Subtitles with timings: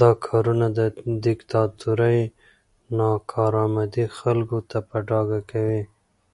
[0.00, 0.80] دا کارونه د
[1.24, 2.18] دیکتاتورۍ
[2.98, 5.82] ناکارآمدي خلکو ته په ډاګه کوي.